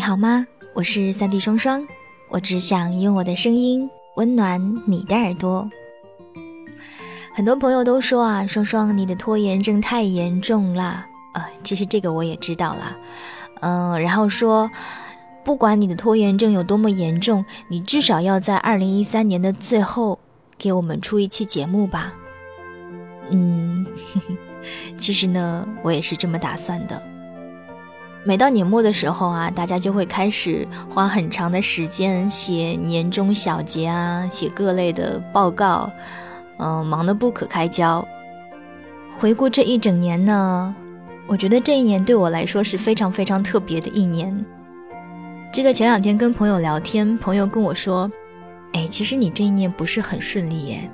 [0.00, 0.46] 你好吗？
[0.72, 1.86] 我是三 D 双双，
[2.30, 5.68] 我只想用我的声音温暖你的耳朵。
[7.34, 11.04] 很多朋友都说啊，双双你的拖延症太严重了。
[11.34, 12.96] 呃，其实这个我也知道了。
[13.60, 14.70] 嗯，然后说，
[15.44, 20.18] 不管你的拖延症有多么严重，你至少要在二零一三年的最后
[20.56, 22.14] 给我们出一期节目吧。
[23.30, 23.86] 嗯，
[24.96, 27.09] 其实呢，我也是这么打算的。
[28.22, 35.90] 每到年末的时候啊，大家就会开始花很长的时间写年终小结啊，写各类的报告，
[36.58, 38.06] 嗯，忙得不可开交。
[39.18, 40.74] 回顾这一整年呢，
[41.26, 44.44] 我觉得这一年对我来说是非常非常特别的一年。
[45.50, 48.10] 记得前两天跟朋友聊天，朋友跟我说
[48.74, 50.90] ：“哎，其实你这一年不是很顺利耶。”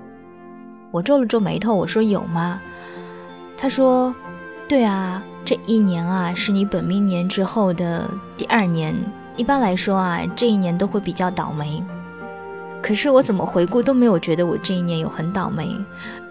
[0.92, 2.60] 我皱了皱眉头，我说：“有吗？”
[3.58, 4.14] 他说
[4.68, 8.92] ：“对啊。”这一年啊，是你本命年之后的第二年。
[9.36, 11.80] 一般来说啊，这一年都会比较倒霉。
[12.82, 15.72] 可是我怎么回顾都没有觉得我这一年有很倒霉。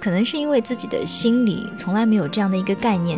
[0.02, 3.18] 可能是因为自己的心里从来没有这样的一个概念，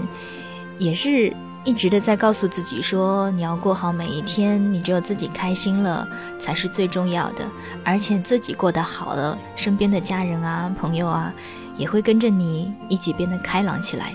[0.78, 7.44] 也是一直的在告诉自己说，你要过好每一天，你只有自己开心了才是最重要的。
[7.84, 11.34] 而且自己过得好了，身边的家人啊、朋友啊，
[11.76, 14.14] 也会跟着你一起变得开朗起来。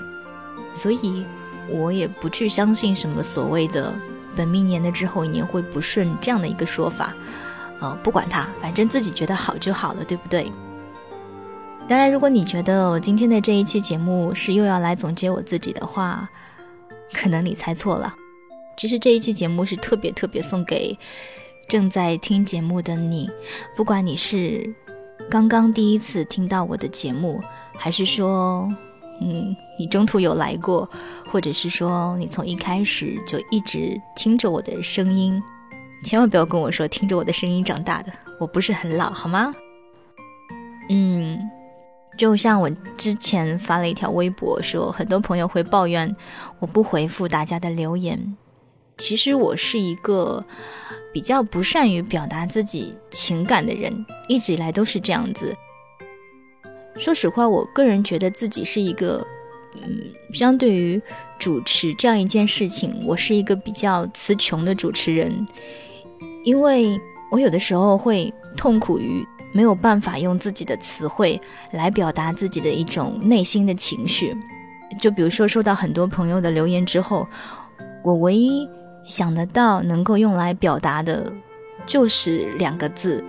[0.73, 1.25] 所以。
[1.69, 3.95] 我也不去相信什么所谓的
[4.37, 7.15] 本命年的之后一年会不顺这样的一个说法，
[7.81, 10.51] 呃，不管它，反正自己觉得好就好了，对不对？
[11.89, 16.29] 当然，如果你觉得我今天的这一期节目是又要来总结我自己的话，
[17.13, 18.15] 可能你猜错了。
[18.77, 20.97] 其实这一期节目是特别特别送给
[21.69, 23.31] 正在听节目的你，
[23.77, 24.73] 不管你是
[25.31, 27.43] 刚刚第一次听到我的节目，
[27.75, 28.73] 还是说。
[29.25, 30.89] 嗯，你中途有来过，
[31.31, 35.41] 或者是说你从一开始就一直听着我的声音，
[36.03, 39.47] 千万不要跟我说听着我的声音长大的，我不是很老，好吗？
[40.89, 41.39] 嗯，
[42.19, 42.69] 就像我
[42.99, 46.13] 之前发了一条微博，说很多朋友会抱怨
[46.59, 48.37] 我不回复大家的留言，
[48.99, 50.45] 其实我是一个
[51.15, 55.57] 比较不善于表达自己情感的人，一直以来都是这样子。
[56.99, 59.27] 说实话，我个人觉得自己是一个，
[59.83, 60.01] 嗯，
[60.33, 61.01] 相对于
[61.39, 65.47] 主持这样一件事情，我是一个比较词穷的主持人，
[66.45, 71.41] 因为我有的时候会痛苦于没有办法用自己的词汇
[71.73, 74.37] 来表达自己的一种内心的情绪。
[75.01, 77.27] 就比如说，收到很多朋友的留言之后，
[78.05, 78.69] 我唯一
[79.03, 81.33] 想得到能够用来表达的，
[81.87, 83.25] 就是两个字：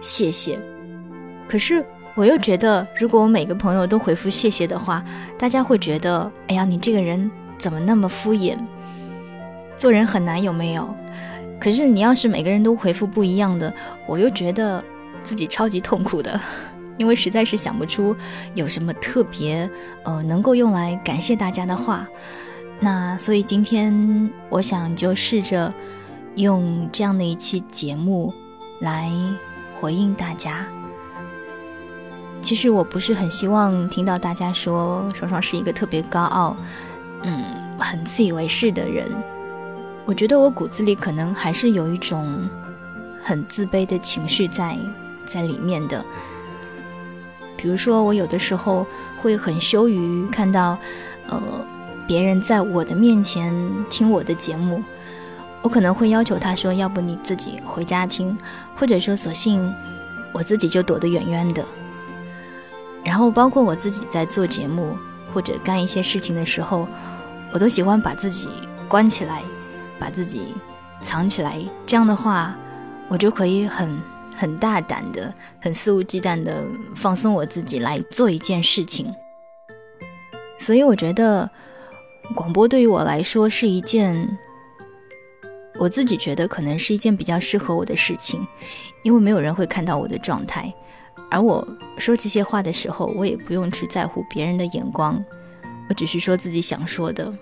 [0.00, 0.58] 谢谢。
[1.46, 1.84] 可是。
[2.14, 5.04] 我又觉得，如果我每个朋友都回复谢谢的话，
[5.36, 8.56] 大家会觉得，哎呀，你这个人怎么那么敷衍？
[9.76, 10.94] 做人很难，有没有？
[11.60, 13.72] 可是你要是每个人都回复不一样的，
[14.06, 14.82] 我又觉得
[15.22, 16.40] 自己超级痛苦的，
[16.98, 18.14] 因为实在是想不出
[18.54, 19.68] 有什么特别，
[20.04, 22.06] 呃，能够用来感谢大家的话。
[22.78, 25.72] 那所以今天我想就试着
[26.36, 28.32] 用这样的一期节目
[28.80, 29.10] 来
[29.74, 30.66] 回应大家。
[32.44, 36.54] 其实我不是很希望听到大家说爽爽是一个特别高傲，
[37.22, 37.42] 嗯，
[37.78, 39.10] 很自以为是的人。
[40.04, 42.46] 我觉得我骨子里可能还是有一种
[43.22, 44.76] 很自卑的情绪在
[45.24, 46.04] 在里面的。
[47.56, 48.86] 比如说，我有的时候
[49.22, 50.76] 会很羞于看到，
[51.30, 51.42] 呃，
[52.06, 53.54] 别人在我的面前
[53.88, 54.82] 听我的节目，
[55.62, 58.36] 我可能会要求他说：“要不你自己回家听，
[58.76, 59.72] 或者说索性
[60.30, 61.64] 我自己就躲得远远的。”
[63.04, 64.96] 然后，包括我自己在做节目
[65.32, 66.88] 或者干一些事情的时候，
[67.52, 68.48] 我都喜欢把自己
[68.88, 69.42] 关起来，
[69.98, 70.54] 把自己
[71.02, 71.62] 藏起来。
[71.86, 72.56] 这样的话，
[73.08, 74.00] 我就可以很
[74.34, 76.64] 很大胆的、很肆无忌惮的
[76.96, 79.14] 放松我自己来做一件事情。
[80.58, 81.48] 所以，我觉得
[82.34, 84.38] 广播对于我来说是一件，
[85.78, 88.46] 我自己觉得可能是一件比较适合我的事情，
[89.02, 90.72] 因为没有人会看到我的状态。
[91.30, 91.66] 而我
[91.98, 95.20] 说这些话的时候，我也不用去在乎别人的眼光，
[95.88, 97.32] 我只是说自己想说的，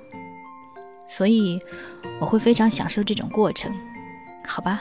[1.07, 1.61] 所以
[2.19, 3.71] 我会非常享受这种过程，
[4.47, 4.81] 好吧？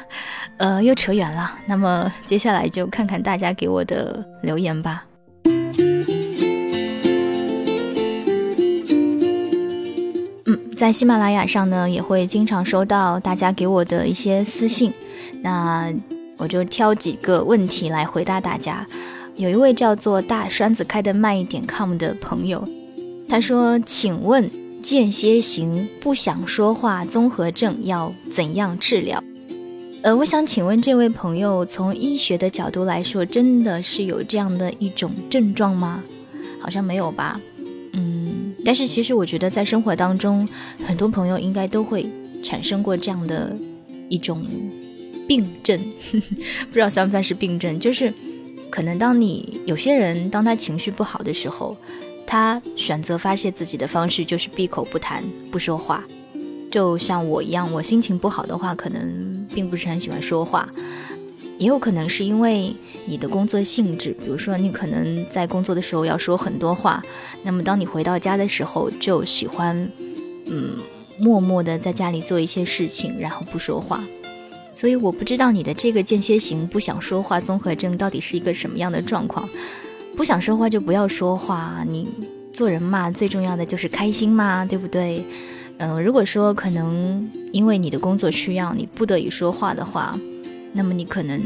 [0.57, 5.03] 呃，又扯远了，那么接下来就看看大家给我的留言吧。
[10.45, 14.93] 嗯，在喜马拉雅上呢，也会经常收到大家给我的一些私信，
[15.41, 15.93] 那。
[16.41, 18.85] 我就挑几个问题来回答大家。
[19.35, 22.67] 有一位叫做大栓子开的慢一点 com 的朋友，
[23.29, 24.49] 他说：“请问
[24.81, 29.23] 间歇型不想说话综合症要怎样治疗？
[30.01, 36.03] 呃，我想请问这位朋友，从医学的角度来说，真的是有这样的一种症状吗？
[36.59, 37.39] 好像没有吧。
[37.93, 40.47] 嗯，但是其实我觉得在生活当中，
[40.83, 42.09] 很多朋友应该都会
[42.43, 43.55] 产生过这样的
[44.09, 44.43] 一种
[45.31, 45.79] 病症，
[46.11, 47.79] 不知道算不算是病症？
[47.79, 48.13] 就是
[48.69, 51.77] 可能当你有些人当他情绪不好的时候，
[52.27, 56.03] 他选择发泄自己的方式就是闭口不谈，不说话。
[56.69, 60.67] 就像我一样，我心情不好的话，可能并不是很喜欢说话，
[61.57, 62.75] 也有可能是因为
[63.05, 67.01] 你的工作性质，比如说你可能在工作的时候要说很多话，
[67.41, 69.89] 那么当你回到家的时候，就喜欢，
[70.47, 70.75] 嗯，
[71.17, 74.03] 默默的在家里做一些事情，然后不说话。
[74.75, 79.47] 所以我不知道你的这个间歇型不想说话综合症到底是一个什么样的状况。
[80.15, 82.07] 不想说话就不要说话，你
[82.51, 85.23] 做人嘛，最重要的就是开心嘛，对不对？
[85.77, 90.19] 嗯，如果说可能因为你的工作需要你不得已说话的话，
[90.73, 91.41] 那么你可能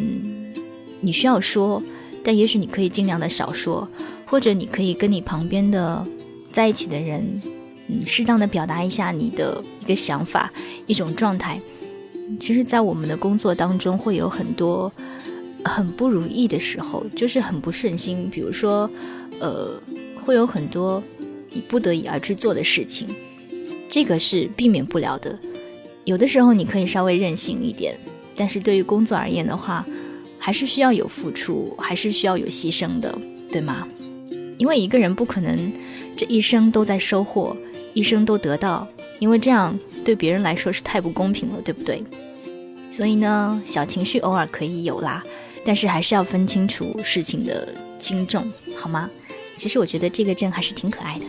[1.00, 1.82] 你需要说，
[2.24, 3.88] 但也许你可以尽量的少说，
[4.26, 6.06] 或者你可以跟你旁边的
[6.52, 7.42] 在一起的人，
[7.88, 10.52] 嗯，适当的表达一下你的一个想法，
[10.88, 11.62] 一种状态。
[12.40, 14.92] 其实，在我们的工作当中，会有很多
[15.64, 18.90] 很不如意的时候，就是很不顺心，比如说，
[19.40, 19.80] 呃，
[20.20, 21.02] 会有很多
[21.52, 23.08] 你不得已而去做的事情。
[23.88, 25.38] 这个是避免不了的，
[26.04, 27.98] 有的时候你可以稍微任性一点，
[28.36, 29.86] 但是对于工作而言的话，
[30.38, 33.18] 还是需要有付出，还是需要有牺牲的，
[33.52, 33.88] 对吗？
[34.58, 35.72] 因为一个人不可能
[36.18, 37.56] 这一生都在收获，
[37.94, 38.88] 一生都得到，
[39.20, 42.02] 因为这样对别人来说是太不公平了，对不对？
[42.90, 45.22] 所以呢，小情绪偶尔可以有啦，
[45.66, 47.68] 但是还是要分清楚事情的
[48.00, 49.10] 轻重，好吗？
[49.58, 51.26] 其实我觉得这个症还是挺可爱的。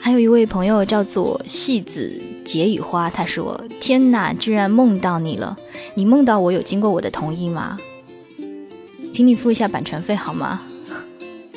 [0.00, 2.12] 还有一位朋友叫做戏子
[2.44, 5.56] 结雨花，他说：“天哪，居然梦到你了！
[5.94, 7.76] 你梦到我有经过我的同意吗？
[9.12, 10.62] 请你付一下版权费好吗？”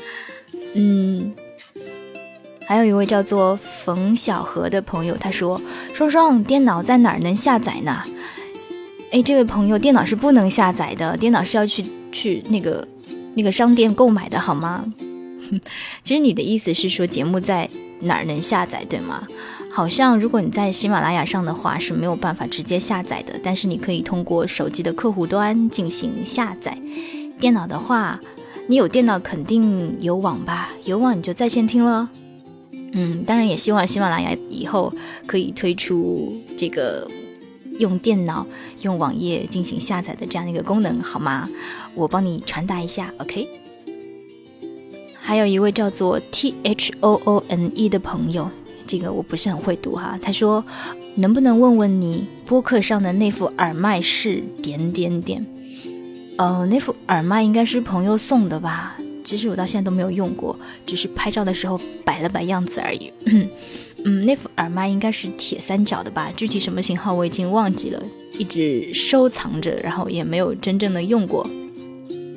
[0.74, 1.32] 嗯，
[2.70, 5.60] 还有一位叫做冯小何的朋友，他说
[5.92, 8.04] ：“双双，电脑在哪儿能下载呢？”
[9.12, 12.88] 哎，这位朋友，电脑是不能下载的，电脑是要去去那个
[13.34, 14.86] 那个商店购买的好吗？
[16.04, 17.68] 其实你的意思是说节目在。
[18.02, 19.28] 哪儿能下载，对吗？
[19.70, 26.78] 好像如果你在喜马拉雅上的话是没有办法直接下载的，但是你可以通过手机的客户端进行下载。
[27.42, 28.18] 电脑的话，
[28.68, 32.10] 你有电脑肯定有网吧，有网你就在线听了。
[32.94, 34.94] 嗯，当然也希望喜马拉雅以后
[35.28, 37.08] 可以推出这个
[37.78, 38.46] 用电脑、
[38.82, 41.50] 用网页进行下载的这样一个功能，好吗？
[41.96, 43.48] 我帮你传达一下，OK。
[45.20, 48.50] 还有一位叫做 T H O O N E 的朋友，
[48.88, 50.18] 这个我不是很会读哈。
[50.20, 50.66] 他说
[51.16, 55.46] ：“能不能问问你播客上的那副耳麦是点点点？
[56.38, 58.98] 呃，那副耳麦应该是朋友送的吧？
[59.30, 63.14] 其实我到现在都没有用过，只是拍照的时候摆了摆样子而已。
[64.04, 66.34] 嗯，那副耳麦应该是铁三角的吧？
[66.36, 68.04] 具体什么型号我已经忘记了，
[68.40, 71.48] 一直收藏着，然后也没有真正的用过。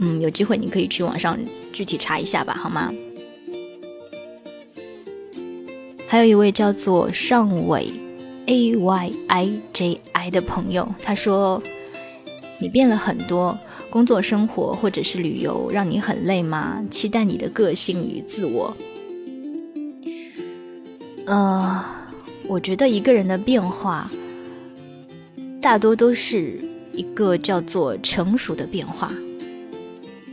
[0.00, 1.38] 嗯，有机会你可以去网上。”
[1.72, 2.92] 具体查一下吧，好吗？
[6.06, 7.86] 还有一位叫做尚伟
[8.44, 11.62] A Y I J I 的朋友，他说
[12.60, 13.58] ：“你变了很多，
[13.92, 16.82] 工作、生活或者是旅游让你很累吗？
[16.90, 18.74] 期待你的个性与自我。”
[21.28, 21.84] 呃，
[22.48, 24.10] 我觉得一个人的变化，
[25.60, 26.58] 大多都是
[26.94, 29.12] 一个叫做成熟的变化。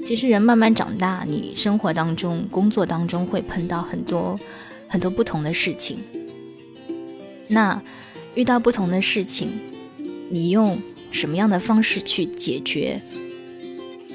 [0.06, 4.40] 其实人慢慢长大，你生活当中、工作当中会碰到很多
[4.88, 6.00] 很多不同的事情。
[7.50, 7.84] 那
[8.36, 9.50] 遇到不同的事情，
[10.30, 10.80] 你用
[11.12, 13.02] 什么样的方式去解决？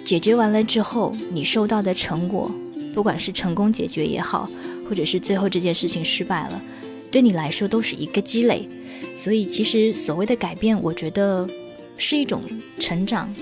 [0.05, 2.51] 解决完了之后，你收到的成果，
[2.93, 4.49] 不管是成功解决也好，
[4.89, 6.63] 或者是最后这件事情失败了，
[7.11, 8.69] 对你来说都是一个积累。
[9.17, 11.49] 所以，其实所谓的改变，我觉得
[11.97, 12.43] 是一种
[12.79, 13.35] 成长。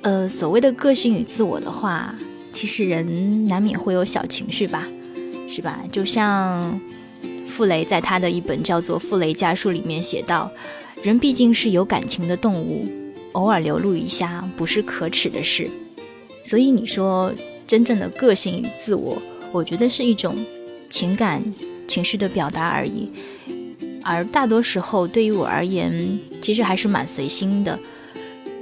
[0.00, 2.14] 呃，所谓的个性与自我的话，
[2.52, 4.88] 其实人难免会有小情绪吧，
[5.48, 5.82] 是吧？
[5.92, 6.80] 就像
[7.46, 10.50] 傅雷在他的一本叫做《傅雷家书》里面写道
[11.02, 12.86] ：“人毕竟是有感情的动物，
[13.36, 15.70] 偶尔流露一下不是可耻的事。”
[16.42, 17.32] 所以你说
[17.66, 19.20] 真正的个性与自我，
[19.52, 20.34] 我觉得是一种
[20.90, 21.42] 情感
[21.88, 23.10] 情绪的表达而已。
[24.02, 27.78] 而大多时候，对于我而言，其实还是蛮随心的，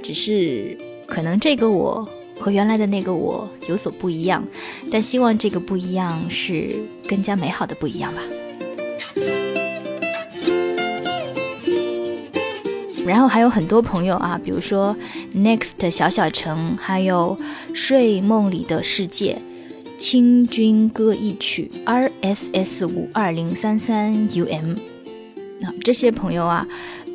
[0.01, 0.77] 只是。
[1.07, 2.03] 可能这个我
[2.39, 4.43] 和原来的那个我有所不一样，
[4.89, 6.75] 但希望这个不一样是
[7.07, 8.23] 更加美好的不一样吧。
[13.05, 14.95] 然后还有很多朋友啊，比如说
[15.33, 17.37] Next 小小城，还有
[17.73, 19.39] 睡梦里的世界，
[19.97, 24.73] 清军歌一曲 R S S 五二零三三 U M，
[25.59, 26.67] 那这些朋友啊，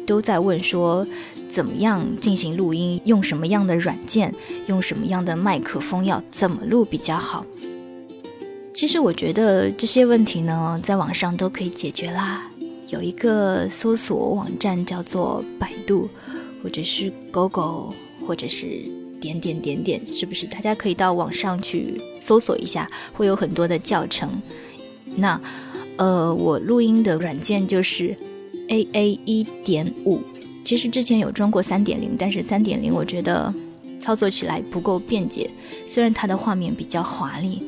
[0.06, 1.06] 都在问说，
[1.49, 4.32] 怎么样进行录音，用什么样的软件，
[4.66, 7.44] 用什么样的麦克风，要怎么录比较好？
[8.73, 12.50] 其实我觉得这些问题呢，在网上都可以解决啦。
[12.90, 16.09] 有一个搜索网站叫做百度，
[16.62, 17.94] 或者是狗狗，
[18.26, 18.82] 或者是
[19.20, 20.44] 点点点点，是不是？
[20.47, 24.28] 大家可以到网上去搜索一下，会有很多的教程。
[25.16, 25.40] 那，
[25.99, 28.16] 呃，我录音的软件就是
[28.68, 30.20] A A 一点五。
[30.64, 33.52] 其实之前有装过三点零，但是三点零我觉得
[34.00, 35.49] 操作起来不够便捷，
[35.87, 37.62] 虽然它的画面比较华丽，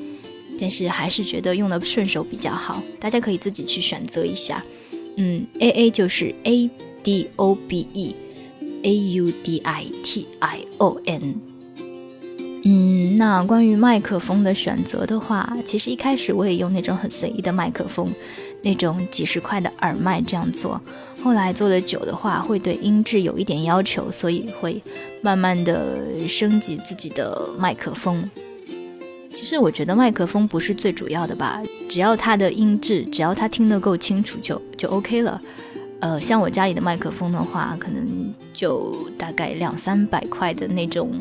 [0.59, 2.83] 但是还是觉得用的顺手比较好。
[2.99, 4.64] 大家可以自己去选择一下。
[5.16, 6.71] 嗯，A A 就是 A
[7.02, 11.35] D O B E，A U D I T I O N。
[12.64, 18.12] 嗯，那关于麦克风的选择的话，其实一开始我也用那种很随意的麦克风，
[18.62, 20.81] 那种几十块的耳麦这样做。
[21.21, 24.81] 后来做的久的话，会对音质有一点要求，所以会
[25.21, 28.31] 慢慢的升级自己的麦克风。
[29.35, 35.41] 其实我觉得麦克风不是最主要的吧，只要它的音质，只要它听得够清楚就就 OK 了。
[36.01, 41.12] 呃，像我家里的麦克风的话，可能就大概两三百块的那种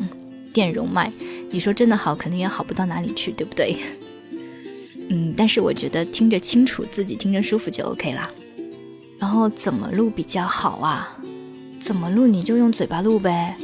[0.52, 1.10] 电容麦，
[1.50, 3.76] 你说真的好，肯定也好不到哪里去，对不对？
[5.08, 8.30] 嗯，但是我觉得听着清楚，自己听着舒服就 OK 啦。
[9.18, 11.16] 然后怎么录比较好啊？
[11.80, 13.56] 怎么录你就用嘴巴录呗。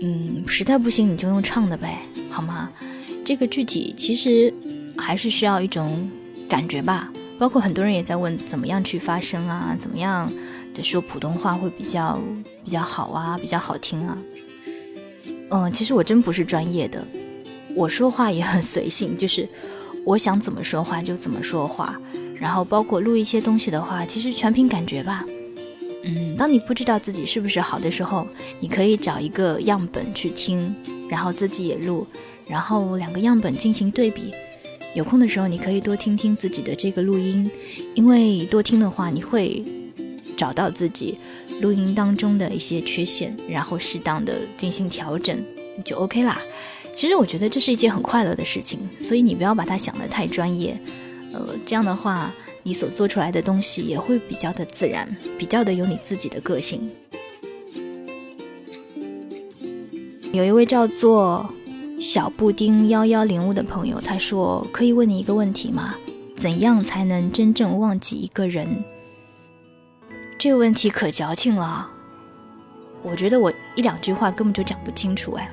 [0.00, 2.70] 嗯，实在不行你就用唱的呗，好吗？
[3.24, 4.52] 这个具体其实
[4.96, 6.10] 还是需要一种
[6.48, 10.30] 感觉吧，包括很多人也在问怎么样去发声啊，怎么样
[10.74, 12.18] 的说普通话会比较
[12.64, 14.18] 比较好啊，比较好听啊。
[15.50, 17.06] 嗯，其实我真不是专业的，
[17.74, 19.48] 我说话也很随性，就是
[20.04, 22.00] 我想怎么说话就怎么说话，
[22.34, 25.24] 然后包括录一些东西的话，其实全凭感觉吧。
[26.04, 28.26] 嗯，当你不知道自己是不是好的时候，
[28.60, 30.74] 你可以找一个样本去听，
[31.08, 32.06] 然后自己也录。
[32.46, 34.32] 然后两个样本进行对比，
[34.94, 37.50] 有空的时候你可以多听听自己的这个录音，
[37.94, 39.64] 因为多听的话，你会
[40.36, 41.16] 找到自己
[41.60, 45.42] 录音当中的一些缺陷，然后适当的进行调整，
[45.84, 46.40] 就 OK 啦。
[46.94, 50.78] 其实我觉得这是一件很快乐的事情，所以你不要把它想得太专业，
[51.32, 52.30] 呃，这样的话
[52.64, 56.90] 你所做出来的东西也会比较的自然，比较的有你自己的个性。
[60.32, 61.48] 有一位叫做。
[62.00, 65.94] 小布丁幺幺零五的朋友，他说：“可以问你一个问题吗？
[66.36, 68.82] 怎样才能真正忘记一个人？”
[70.36, 71.88] 这个问题可矫情了，
[73.04, 75.48] 我觉得我一两句话根本就讲不清楚哎。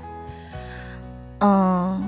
[1.41, 2.03] 嗯，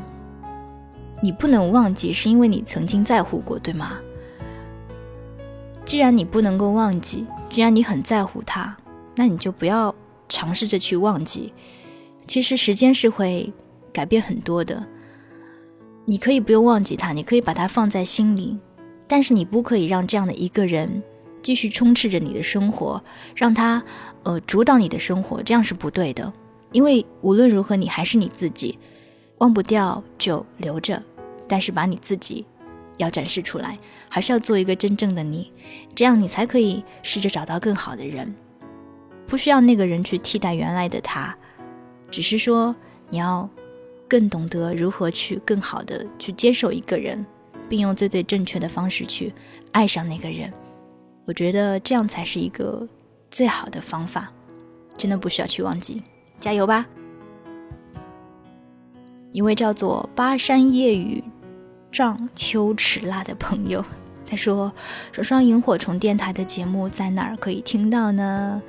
[1.22, 3.92] 你不能忘记，是因为你曾经在乎过，对吗？
[5.86, 8.76] 既然你不能够忘记，既然你很在乎他，
[9.14, 9.94] 那你就不要
[10.28, 11.54] 尝试着去忘记。
[12.32, 13.52] 其实时间是会。
[13.94, 14.88] 改变很多的，
[16.06, 18.58] 你可以不用忘记他，你可以把他放在心里，
[19.06, 21.04] 但是你不可以让这样的一个人
[21.42, 23.04] 继续充斥着你的生活，
[23.36, 23.84] 让他
[24.24, 26.32] 呃主导你的生活，这样是不对的。
[26.72, 28.80] 因为无论如何，你还是你自己，
[29.40, 31.04] 忘不掉就留着，
[31.50, 32.46] 但是把你自己
[32.96, 35.52] 要展示出来，还是要做一个真正的你，
[35.94, 38.34] 这样你才可以试着找到更好的人，
[39.28, 41.38] 不需要那个人去替代原来的他，
[42.12, 42.76] 只是说
[43.10, 43.50] 你要。
[44.12, 47.26] 更懂得如何去更好的去接受一个人，
[47.70, 49.34] 并用最最正确的方式去
[49.72, 50.52] 爱上那个人。
[51.24, 52.86] 我觉得这样才是一个
[53.30, 54.30] 最好的方法。
[54.98, 56.04] 真的不需要去忘记，
[56.42, 56.86] 加油吧！
[59.32, 61.24] 一位叫做巴山夜雨
[61.90, 63.82] 丈秋池辣的朋友，
[64.26, 64.70] 他说
[65.14, 68.62] ：“手双萤火虫电台的节目在哪儿可以听到呢？”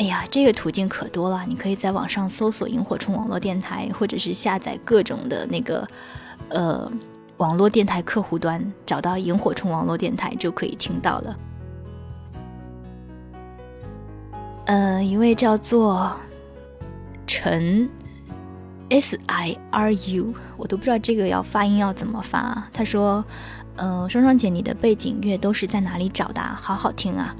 [0.00, 5.86] 哎呀，这个途径可多了，你可以在网上搜索“萤火虫网络电台”，或者是下载各种的那个，
[6.48, 6.90] 呃，
[7.36, 11.36] 网络电台客户端，找到“萤火虫网络电台”就可以听到了。
[14.64, 16.10] 呃，一位叫做
[17.26, 17.86] 陈
[18.88, 22.66] S I R U，我都不知道这个要发音要怎么发。
[22.72, 23.22] 他说
[23.76, 26.40] ：“呃，双双姐，你的背景乐都是在哪里找的？
[26.40, 27.36] 好好听啊！”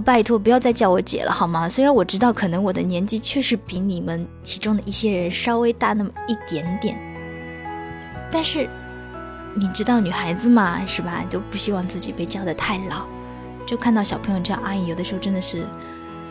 [0.00, 1.68] 拜托，不要再叫我姐了，好吗？
[1.68, 6.96] 虽然我知道，可能我的年纪确实比你们其中的一些人稍微大那么一点点，
[8.30, 8.68] 但是
[9.54, 11.24] 你知道，女孩子嘛，是吧？
[11.28, 13.06] 都不希望自己被叫的太老。
[13.66, 15.64] 就看到小朋友叫阿姨，有的时候真的是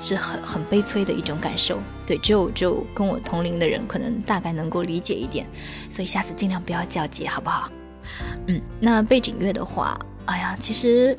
[0.02, 1.80] 是很很悲催的一种感受。
[2.06, 5.46] 对，只有只有跟我同龄的人可能大概能够理解一点，
[5.90, 7.70] 所以下次尽量不要叫姐，好不好？
[8.48, 11.18] 嗯，那背景乐的话，哎呀，其实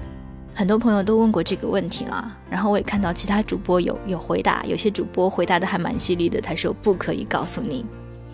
[0.54, 7.87] 很多朋友都问过这个问题啦，然后我也看到其他主播有有回答，有些主播回答的还蛮犀利的，他说不可以告诉你。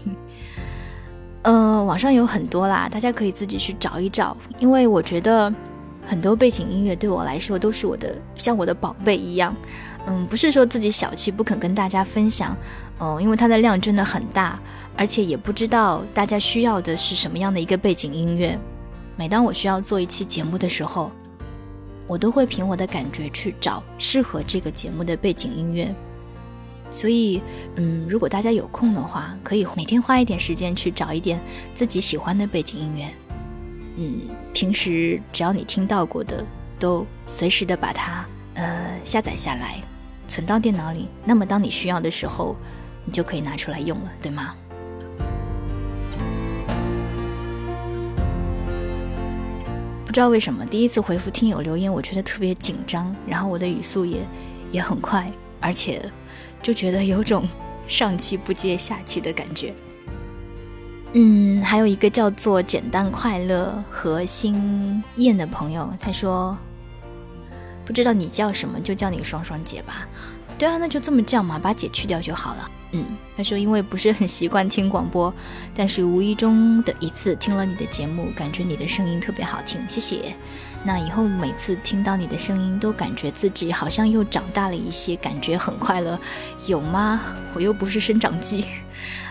[1.43, 4.37] 呃，网上有很多啦，大家可以自己去找一找。
[4.59, 5.53] 因为我觉得
[6.05, 9.55] 很多背景音乐对我来说都是我的，像我的宝贝一样。
[10.09, 12.57] 嗯，不是说自己小气不肯跟大家分享，
[12.99, 14.59] 嗯，因为它的量真的很大，
[14.97, 18.59] 而且也不知道大家需要的是什么样的一个背景音乐。
[19.17, 21.13] 每当我需要做一期节目的时候，
[22.07, 25.95] 我都会凭我的感觉去找适合这个节目的背景音乐。
[26.91, 27.43] 所以，
[27.75, 31.41] 嗯，如果大家有空的话，可以每天花一点时间去找一点
[31.75, 33.09] 自己喜欢的背景音乐。
[33.97, 34.21] 嗯，
[34.53, 36.45] 平时只要你听到过的，
[36.79, 39.83] 都随时的把它呃下载下来，
[40.29, 41.09] 存到电脑里。
[41.25, 42.55] 那么，当你需要的时候，
[43.05, 44.55] 你就可以拿出来用了，对吗？
[50.17, 54.27] 不知道为什么，第一次回复听友留言，我觉得特别紧张，然后我的语速也
[54.73, 55.31] 也很快，
[55.61, 56.03] 而且。
[56.63, 57.47] 就觉得有种
[57.87, 59.75] 上气不接下气的感觉。
[61.13, 66.57] 嗯，还有一个叫做简单快乐和心燕的朋友，他说
[67.85, 70.09] ：“不知道你叫什么，就叫你双双姐吧。”
[70.59, 72.71] 对啊，那就这么叫嘛，把姐去掉就好了。
[72.93, 73.05] 嗯，
[73.37, 75.33] 他说因为不是很习惯听广播，
[75.75, 80.35] 但是无意中的一次听了你的节目，感觉你的声音特别好听，谢谢。
[80.85, 86.19] 那以后每次听到你的声音，都感觉自己好像又长大了一些，感觉很快乐，
[86.67, 87.21] 有吗？
[87.55, 88.65] 我又不是生长记。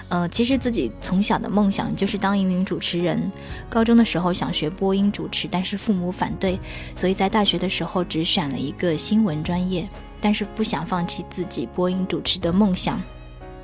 [0.10, 3.32] 呃，其实自己从小的梦想就是当一名主持人，
[3.68, 6.60] 高中的时候想学播音主持，但是父母反对，
[6.96, 13.02] 所以在大学的时候只选了一个新闻专业，但是不想放弃自己播音主持的梦想。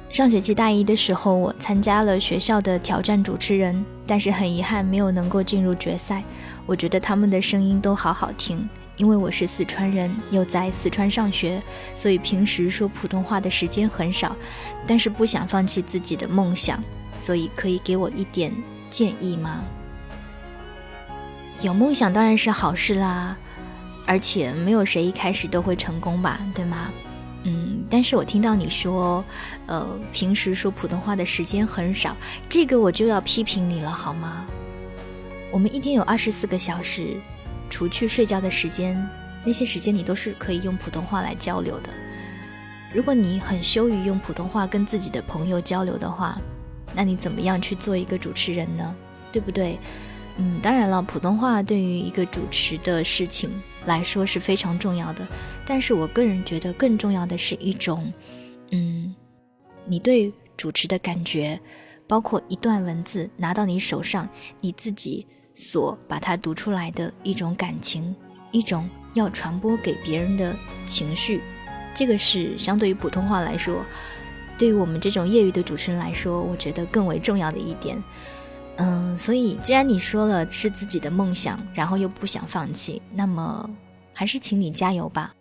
[0.09, 6.21] 上学期大一的时候，我参加了学校的挑战主持人，但是很遗憾没有能够进入决赛。
[6.65, 11.63] 我觉得他们的声音都好好听，因为我是四川人，又在四川上学，
[11.95, 14.35] 所以平时说普通话的时间很少。
[14.85, 16.83] 但是不想放弃自己的梦想，
[17.15, 18.53] 所以可以给我一点
[18.89, 19.63] 建议吗？
[21.61, 23.37] 有梦想当然是好事啦，
[24.05, 26.91] 而且没有谁一开始都会成功吧，对吗？
[27.43, 29.23] 嗯，但是我听到你说，
[29.65, 32.15] 呃，平时说普通话的时间很少，
[32.47, 34.45] 这个我就要批评你了，好吗？
[35.51, 37.17] 我们一天有二十四个小时，
[37.69, 38.95] 除去睡觉的时间，
[39.43, 41.89] 那些时间你都是可以用普通话来交流的。
[42.93, 46.39] 如果你很羞于用普通话跟自己的朋友交流的话，
[46.93, 48.95] 那你怎么样去做一个主持人呢？
[49.31, 49.79] 对不对？
[50.37, 53.49] 嗯，当然了，普通话对于一个主持的事情
[53.85, 55.27] 来说是非常重要的。
[55.65, 58.11] 但是我个人觉得更重要的是一种，
[58.71, 59.15] 嗯，
[59.85, 61.59] 你对主持的感觉，
[62.07, 64.27] 包括一段文字拿到你手上，
[64.59, 68.15] 你自己所把它读出来的一种感情，
[68.51, 71.41] 一种要传播给别人的情绪，
[71.93, 73.83] 这个是相对于普通话来说，
[74.57, 78.01] 对于我们这种业余的主持人来说，我觉得更为重要的一点。
[78.81, 83.69] 嗯，所以既然你说了是自己的梦想，然后又不想放弃，那么
[84.13, 85.33] 还是请你加油吧。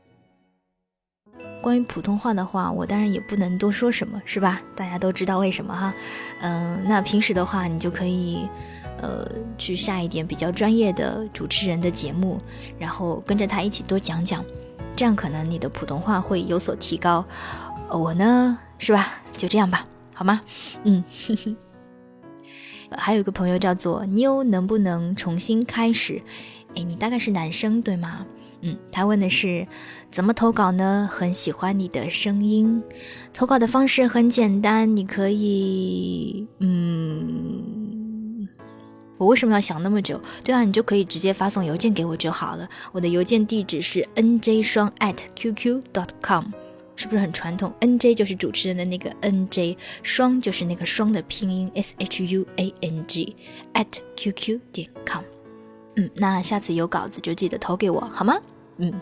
[1.62, 4.60] 关于普通话的话，我当然也不能多说什么，是吧？
[4.74, 5.94] 大家都知道为什么哈。
[6.40, 8.48] 嗯，那平时的话，你就可以，
[9.00, 9.26] 呃，
[9.58, 12.40] 去下一点比较专业的主持人的节目，
[12.78, 14.44] 然后跟着他一起多讲讲，
[14.96, 17.24] 这样可能你的普通话会有所提高。
[17.90, 19.14] 我呢，是吧？
[19.36, 20.40] 就这样吧，好吗？
[20.84, 21.04] 嗯。
[22.96, 26.20] 还有一个朋友叫做妞，能不能重新开始？
[26.74, 28.26] 哎，你大概是男生对吗？
[28.62, 29.66] 嗯，他问的是
[30.10, 31.08] 怎么投稿呢？
[31.10, 32.82] 很喜欢你的声音，
[33.32, 38.46] 投稿的方式很简单，你可以，嗯，
[39.16, 40.20] 我为什么要想那么久？
[40.44, 42.68] 对啊，你就可以直接发送邮件给我就好了。
[42.92, 46.44] 我的邮件地址是 nj 双 at qq dot com。
[47.00, 53.34] 是不是很传统？N J 就是主持人的那个 N J，双就是那个双的拼音 S H U A N G
[53.72, 53.86] at
[54.16, 55.22] Q Q 点 com。
[55.96, 58.36] 嗯，那下次有稿子就记得投给我好吗？
[58.76, 58.92] 嗯。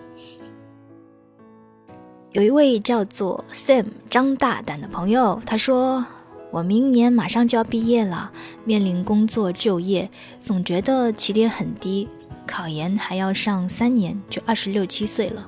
[2.31, 6.07] 有一位叫做 Sam 张大胆的朋友，他说
[6.53, 8.31] ：“我明年马上就要毕业了，
[8.65, 10.09] 面临工作就业，
[10.39, 12.09] 总觉得起点很低。”
[12.47, 15.47] 考研还要上三年，就二十六七岁了。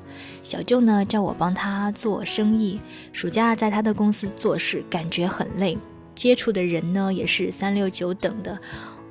[0.50, 2.80] 小舅呢叫我帮他做生意，
[3.12, 5.78] 暑假在他的公司做事，感觉很累。
[6.12, 8.58] 接触的人呢也是三六九等的，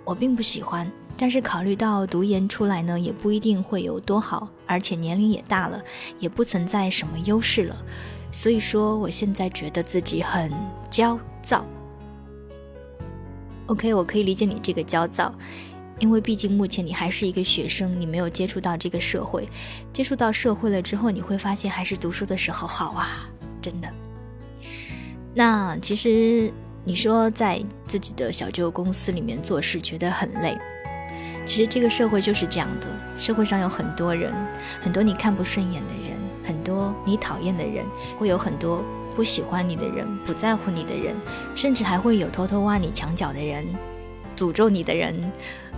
[0.03, 0.91] 我并不喜欢。
[1.15, 5.81] 但是考虑到读研出来呢也不一定会有多好，而且年龄也大了，
[6.19, 7.85] 也不存在什么优势了。
[8.33, 10.51] 所以说我现在觉得自己很
[10.89, 11.65] 焦躁。
[13.67, 15.33] OK，我可以理解你这个焦躁，
[15.99, 19.47] 因为毕竟目前你还是一个学生，你没有接触到这个社会。
[19.93, 23.29] 接触到社会了之后，你会发现还是读书的时候好啊，
[23.61, 23.89] 真的。
[25.35, 26.51] 那其实
[26.83, 30.57] 你说在自己的小旧公司里面做事觉得很累，
[31.45, 34.33] 其实这个社会就是这样的，社会上有很多人，
[34.81, 37.85] 很多你看不顺眼的人，很多你讨厌的人，
[38.17, 38.83] 会有很多。
[39.15, 41.13] 不喜欢你的人，不在乎你的人，
[41.53, 43.65] 甚至还会有偷偷挖你墙角的人，
[44.37, 45.29] 诅咒你的人，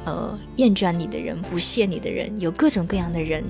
[0.05, 3.43] 呃，厌倦你的人，不屑你的人，有各种各样的人。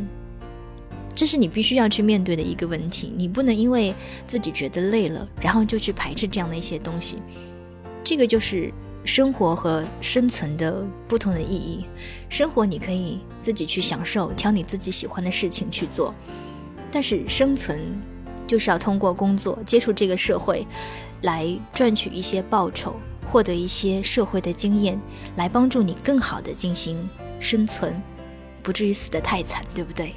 [1.14, 3.14] 这是你必须要去面对的一个问题。
[3.16, 3.94] 你不能因为
[4.26, 7.18] 自己觉得累了，然后就去排斥这样的一些东西。
[8.04, 11.86] 这个就是生活和生存的不同的意义。
[12.30, 16.14] 生活你可以自己去享受，挑你自己喜欢的事情去做，
[16.92, 17.82] 但是生存。
[18.48, 20.68] 就是要通过工作接触这个社会，
[21.22, 22.94] 来赚取一些报酬，
[23.32, 25.00] 获得一些社会的经验，
[25.38, 28.00] 来帮助你更好的进行生存，
[28.62, 30.14] 不至于死得太惨，对不对？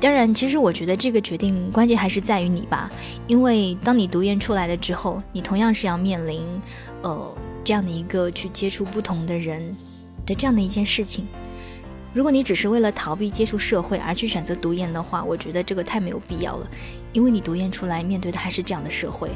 [0.00, 2.90] 当然，其实我觉得这个决定关键还是在于你吧，
[3.28, 6.42] 因为当你读研出来了之后，你同样是要面临，
[7.02, 9.76] 呃，这样的一个去接触不同的人
[10.26, 11.26] 的这样的一件事情。
[12.14, 16.68] 如果你只是为了逃避接触社会而去选择读研的话，我觉得这个太没有必要了，
[17.12, 19.30] 因为你读研出来面对的还是这样的社会。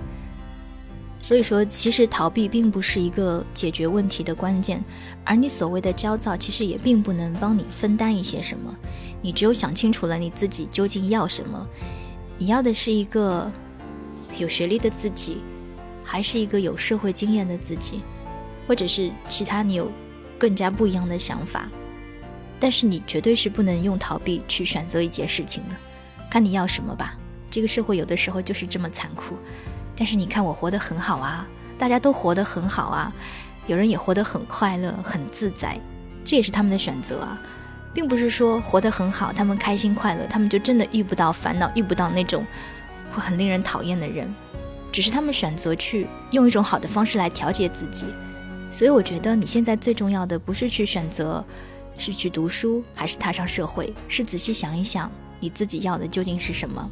[1.22, 4.82] 所以说，其实逃避并不是一个解决问题的关键，
[5.24, 8.76] 而你所谓的焦躁，其实也并不能帮你分担一些什么。
[9.22, 11.64] 你只有想清楚了你自己究竟要什么，
[12.36, 13.48] 你要的是一个
[14.36, 15.38] 有学历的自己，
[16.04, 18.02] 还是一个有社会经验的自己，
[18.66, 19.92] 或者是其他你有
[20.36, 21.70] 更加不一样的想法。
[22.58, 25.76] 但是你绝对是不能用逃避去选择一件事情的，
[26.28, 27.16] 看你要什么吧。
[27.48, 29.36] 这个社会有的时候就是这么残酷。
[29.96, 31.46] 但是你看我活得很好啊，
[31.78, 33.12] 大家都活得很好啊，
[33.66, 35.78] 有人也活得很快乐、很自在，
[36.24, 37.38] 这也是他们的选择啊，
[37.92, 42.44] 并不是说活得很好，他们开心快乐，他们就真的遇不到烦恼，遇不到那种
[43.12, 44.34] 会很令人讨厌的人，
[44.90, 48.06] 只是他们选择去用一种好的方式来调节自己。
[48.70, 51.44] 所以我觉得你现在最重要的不是去选择。
[51.98, 53.92] 是去读书还是踏上社会？
[54.08, 56.90] 是仔细想一想，你自己要的究竟是什么？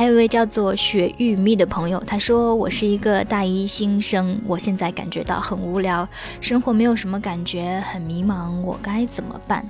[0.00, 6.08] 还有一位叫做雪玉蜜的朋友，他说：“我是一个大一新生，我现在感觉到很无聊，
[6.40, 9.68] 生活没有什么感觉，很迷茫，我该怎么办？”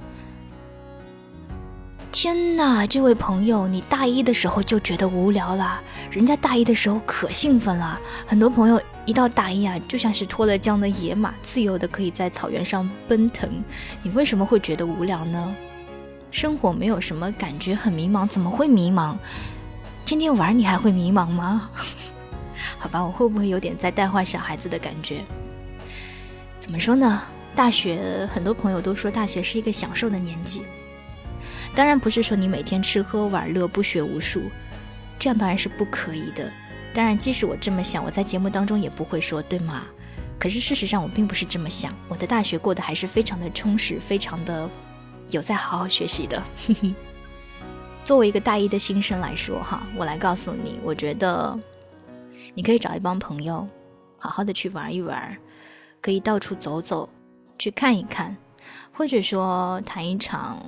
[2.12, 5.81] 天哪，这位朋友，你大一的时候就觉得无聊了？
[6.12, 13.51] 人家大一的时候可兴奋了，很多朋友一到大一啊，就像是脱了缰的野马，自由的可以在草原上奔腾。
[14.05, 15.53] 你为什么会觉得无聊呢？
[16.31, 19.16] 生活没有什么感觉，很迷茫，怎么会迷茫？
[20.05, 21.71] 天天玩你还会迷茫吗？
[22.79, 25.25] 好吧，我会不会有点在带坏小孩子的感觉？
[26.59, 27.23] 怎么说呢？
[27.55, 30.63] 大学很多朋友都说大学是一个享受的年纪。
[31.75, 34.43] 当然不是说你每天吃喝玩乐不学无术，
[35.19, 36.51] 这样当然是不可以的。
[36.93, 39.83] 当然，即使我这么想，我在节目当中也不会说，对吗？
[40.39, 44.69] 可是事实上我并不是这么想，我的大学过得还是非常的充实，非常的
[45.31, 46.43] 有在好好学习的。
[48.03, 51.59] 作为一个大一的新生来说，哈，我来告诉你，我觉得
[52.55, 53.67] 你可以找一帮朋友，
[54.19, 55.37] 好好的去玩一玩，
[56.01, 57.09] 可以到处走走，
[57.59, 58.37] 去看一看，
[58.93, 60.59] 或者说谈一场。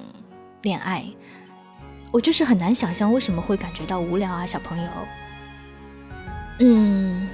[0.63, 1.05] 恋爱，
[2.13, 4.89] 我就是很难想象为什么会感觉到无聊啊，小朋友。
[6.61, 7.29] 嗯，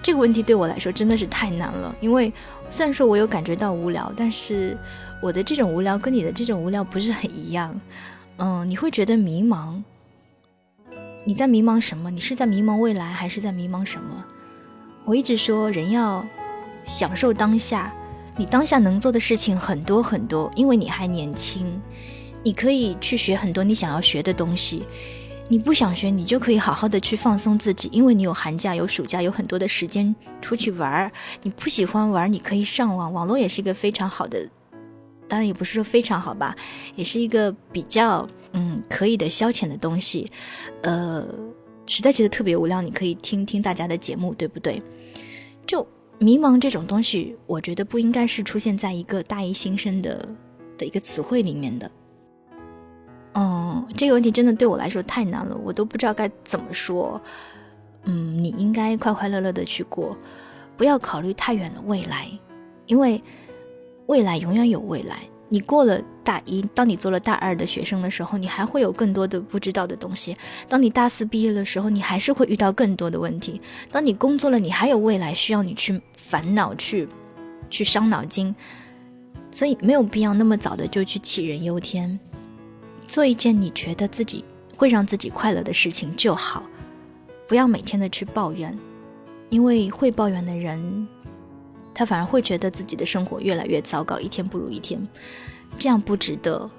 [0.00, 2.32] 这个问题对我来说真的是太难了，因为
[2.70, 4.78] 虽然说我有感觉到无聊，但是
[5.20, 7.74] 我的这种无聊跟你的这种无聊不是很一样。
[8.38, 9.82] 嗯，你会觉得迷茫，
[11.24, 12.10] 你在迷茫什么？
[12.10, 14.24] 你是在迷茫未来，还是在迷茫什么？
[15.04, 16.26] 我一直说，人要
[16.84, 17.92] 享受当下，
[18.36, 21.80] 你当下能做的事情很多很多，因为你还年轻。
[22.42, 24.84] 你可以去学很多你想要学的东西，
[25.48, 31.10] 你不想学，你就可以好好的去放松自己，因为你有寒假、有暑假，有很多的时间出去玩儿。
[31.42, 34.48] 你不喜欢玩，你可以上网，网络也是一个非常好的，
[35.28, 36.54] 当然也不是说非常好吧，
[36.94, 40.30] 也是一个比较嗯可以的消遣的东西。
[40.82, 41.26] 呃，
[41.86, 44.82] 实在觉得特别无聊，你可以听听大家的节目，对不对？
[45.66, 45.86] 就
[46.18, 50.28] 迷茫这种东西，我觉得不应该是出现在一个大一新生的
[50.78, 51.90] 的一个词汇里面的。
[53.34, 57.20] 嗯，这个问题真的对我来说太难了，我都不知道该怎么说。
[58.04, 60.16] 嗯，你应该快快乐乐的去过，
[60.76, 62.28] 不要考虑太远的未来，
[62.86, 63.22] 因为
[64.06, 65.18] 未来永远有未来。
[65.48, 70.34] 你过了大一，当你做了大二的学生的时候，你还会有更多的不知道的东西；
[70.68, 77.08] 当你大四毕业的时候，你还是会遇到更多的问题；当你工作了，你还有未来需要你去烦恼、去
[77.70, 78.54] 去伤脑筋。
[79.52, 82.18] 所以没有必要那么早的就去杞人忧天，
[83.06, 84.44] 做一件你觉得自己
[84.76, 86.64] 会让自己快乐的事情就好，
[87.46, 88.76] 不要每天的去抱怨，
[89.48, 91.06] 因为会抱怨的人。
[91.98, 95.00] 他反而会觉得自己的生活越来越糟糕，一天不如一天，
[95.78, 96.70] 这样不值得。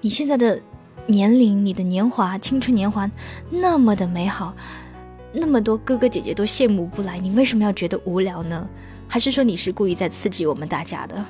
[0.00, 0.58] 你现在的
[1.06, 3.10] 年龄，你的年华，青春年华
[3.50, 4.54] 那么的美好，
[5.30, 8.66] 那么多哥哥姐姐都羡慕不来，你为什么要觉得无聊呢？
[9.06, 11.24] 还是说你是故意在刺激我们大家的？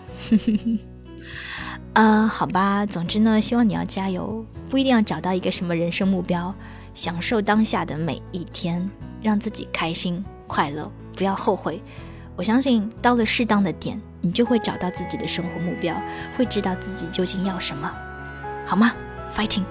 [1.94, 6.54] 啊， 好吧，总之呢，希望你要加油，不一定要找到一个什么人生目标，
[6.94, 8.88] 享受当下的每一天，
[9.20, 11.82] 让自己开心快乐，不要后悔。
[12.36, 15.94] 我相信到了适当的点，你就会找到自己的生活目标，
[16.36, 17.88] 会知道自己究竟要什么，
[18.66, 18.92] 好吗
[19.32, 19.62] ？Fighting！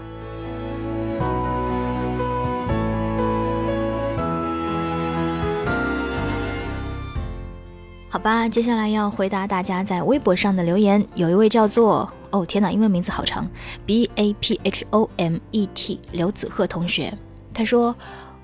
[8.09, 11.05] 好吧，接下来要回答大家在微博上的留言。
[11.15, 13.45] 有一位叫做哦天哪，英文名字好长
[13.85, 17.13] ，B A P H O M E T 刘子赫同学，
[17.53, 17.93] 他说：“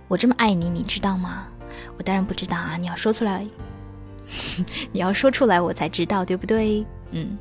[0.09, 1.45] 我这么爱你，你知道吗？”
[1.97, 3.45] 我当然不知道啊，你要说出来。
[4.91, 6.85] 你要说出来，我才知道，对不对？
[7.11, 7.37] 嗯。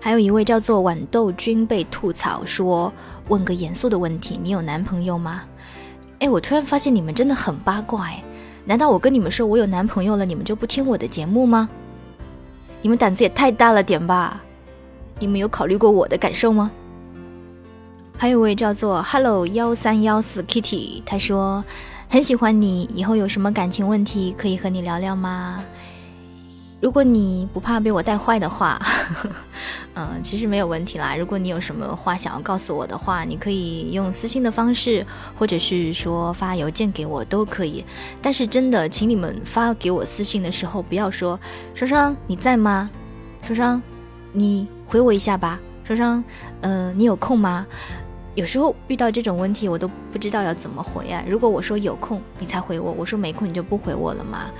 [0.00, 2.92] 还有一位叫做豌豆君被吐槽说
[3.28, 5.42] ：“问个严肃的问题，你有男朋友吗？”
[6.20, 8.22] 哎，我突然发现你们真的很八卦哎！
[8.66, 11.68] 难道我跟你们说我有男朋友了，你们就不听我的节目吗？
[12.82, 14.42] 你们胆子也太大了点吧！
[15.18, 16.70] 你们有考虑过我的感受吗？
[18.18, 21.64] 还有位叫做 Hello 幺三幺四 Kitty，他说。
[22.14, 25.60] 很喜欢你，以后有什么感情问题可以和你聊聊吗？
[26.80, 28.80] 如果你不怕被我带坏的话，
[29.94, 31.16] 嗯，其实没有问题啦。
[31.16, 35.04] 如果你有什么话想要告诉我的话，你可以用私信的方式，
[35.36, 37.84] 或者是说发邮件给我都可以。
[38.22, 41.36] 但是真的，请你们发给我私信的时候，不要说
[41.74, 42.88] “双双你在吗
[43.42, 43.82] ？”“双双，
[44.30, 45.58] 你回我一下吧。
[45.82, 46.24] ”“双双，
[46.60, 47.66] 呃，你有空吗？”
[48.34, 51.22] 有时候遇到这种问题，我都不知道要怎么回啊。
[51.26, 54.50] 如果我说有空，你才回我；我说没空，你就不回我了吗？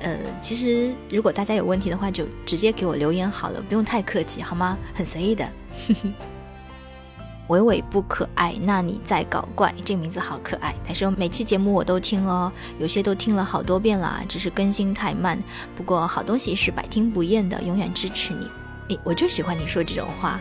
[0.00, 4.78] 呃，其实如果大家有问题的话，就直接给我留言好了，不用太客气，好吗？
[4.94, 5.48] 很随意的。
[7.48, 9.74] 伟伟不可爱，那你在搞怪？
[9.84, 10.74] 这个名字好可爱。
[10.86, 15.40] 他说每期节目我都听哦，有些都听了好多遍了，只是更新太慢。
[15.74, 18.50] 不过好东西是百听不厌的，永远支持你。
[18.88, 20.40] 诶，我就喜欢你说这种话，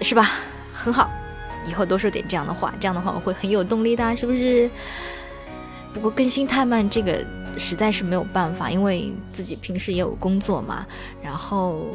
[0.00, 0.30] 是吧？
[0.72, 1.10] 很好。
[1.68, 4.70] 以后多说点这样的话，这样的话我会很有动力的，是不是？
[5.92, 10.86] 不过更新太慢，这个实在是没有办法，因为自己平时也有工作嘛。
[11.20, 11.86] 然后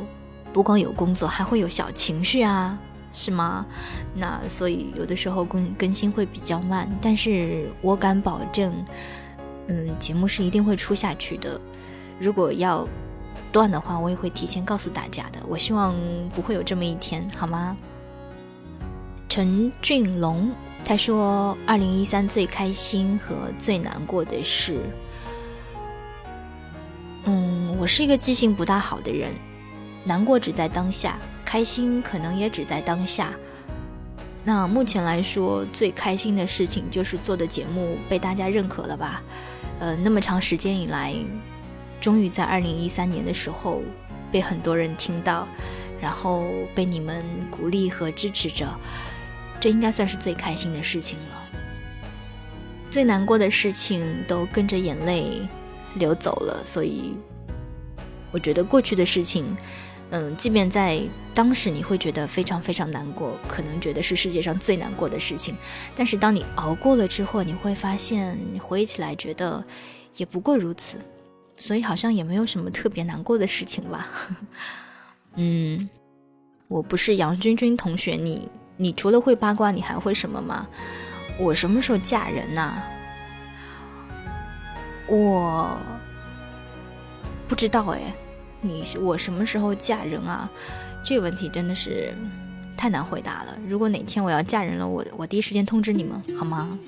[0.52, 2.78] 不光有工作，还会有小情绪啊，
[3.14, 3.66] 是吗？
[4.14, 8.74] 那所以有的时候更更新会比较慢，但是我敢保证，
[9.68, 11.60] 嗯，节目是一定会出下去的。
[12.20, 12.86] 如果要
[13.52, 15.40] 断的话，我也会提前告诉大家的。
[15.48, 15.96] 我希望
[16.34, 17.78] 不会有这么一天，好吗？
[19.28, 20.50] 陈俊龙
[20.84, 24.80] 他说：“二零一三最开心和最难过的事，
[27.26, 29.32] 嗯，我是一个记性不大好的人，
[30.04, 33.34] 难过只在当下，开心可能也只在当下。
[34.44, 39.24] 那目前来说，最开心的事情就是做的节目被大家认可了吧？
[39.80, 41.16] 呃，那么长时间以来，
[42.00, 43.82] 终于在二零一三年的时候
[44.32, 45.48] 被很多人听到，
[46.00, 48.70] 然后被你们鼓励和支持着。”
[49.60, 51.44] 这应该算是最开心的事情了，
[52.92, 55.42] 最难过的事情都跟着眼泪
[55.96, 57.16] 流走了，所以
[58.32, 59.46] 我觉得过去的事情，
[60.12, 61.02] 嗯，即便在
[61.34, 65.58] 当时你会觉得非常非常难过，可能觉得是世界上最难过的事情，
[65.96, 69.66] 但是当你熬过了之后，你会发现，回忆起来觉得
[70.16, 71.00] 也不过如此，
[71.56, 74.08] 所以好像也没有什么特别难过的事情吧。
[75.36, 75.90] 嗯，
[76.68, 78.48] 我不是杨君君同学，你。
[78.78, 80.68] 你除了会八卦，你还会什么吗？
[81.40, 82.74] 我什么时候嫁人呐？
[85.08, 85.78] 我
[87.48, 88.14] 不知道哎。
[88.62, 90.50] 你我什么时候嫁人啊？
[91.04, 92.12] 这个问题真的是
[92.76, 93.56] 太难回答了。
[93.68, 96.80] 如果哪天我要嫁人了，我我第一时间通知你们好吗？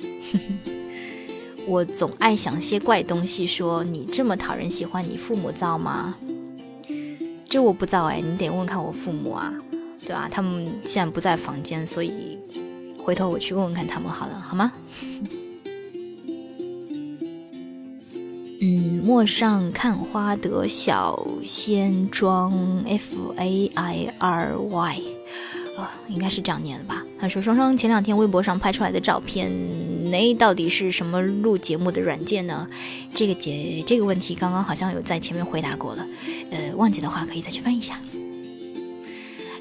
[1.67, 6.15] 我总爱想些怪东西，说你这么讨人喜欢，你父母造吗？
[7.47, 9.53] 这我不造哎，你得问看我父母啊。
[10.07, 12.39] 对啊，他们现在不在房间，所以
[12.97, 14.71] 回头我去问问看他们好了，好吗？
[18.61, 25.01] 嗯，陌上看花的小仙庄 F A I R Y，
[25.77, 27.03] 啊，应该是这样念的吧？
[27.19, 29.51] 他说双双前两天微博上拍出来的照片，
[30.09, 32.65] 那到底是什么录节目的软件呢？
[33.13, 36.07] 这个节这个问题刚刚好像有在前面回答过了，
[36.51, 37.99] 呃，忘记的话可以再去翻一下。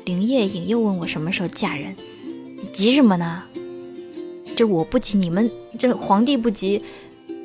[0.06, 1.96] 林夜影又问我什么时候嫁人，
[2.72, 3.42] 急什么呢？
[4.54, 6.80] 这我不急，你们这皇帝不急。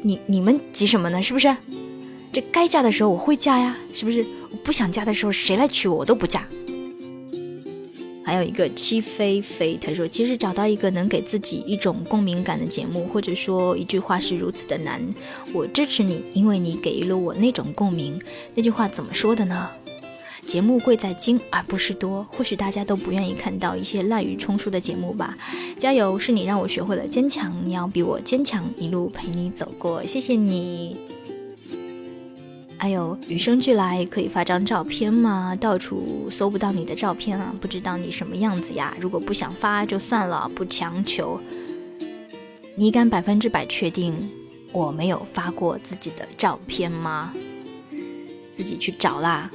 [0.03, 1.23] 你你们急什么呢？
[1.23, 1.57] 是不是？
[2.31, 4.23] 这该嫁的时候我会嫁呀，是不是？
[4.51, 6.47] 我不想嫁的时候，谁来娶我，我都不嫁。
[8.23, 15.01] 还有一个七飞飞，他说：“其实找到一个能给自己一种共鸣感的节目，或者说一句话是如此的难。
[15.51, 18.21] 我支持你，因为你给予了我那种共鸣。
[18.53, 19.67] 那句话怎么说的呢？”
[20.51, 25.37] 节目贵在精而不是多，或许大家都不愿意看到一些滥竽充数的节目吧。
[25.77, 30.97] 加油，是你让我学会了坚强，你要比我坚强，一路陪你走过，谢谢你。
[32.77, 35.55] 还有与生俱来可以发张照片吗？
[35.55, 38.93] 到处搜不到你的照片啊，不知道你什么样子呀。
[38.99, 41.39] 如果不想发就算了，不强求。
[42.75, 44.29] 你敢百分之百确定
[44.73, 47.31] 我没有发过自己的照片吗？
[48.53, 49.49] 自己去找啦。